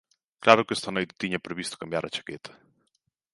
[0.43, 2.51] Claro que esta noite tiña previsto cambiar a chaqueta...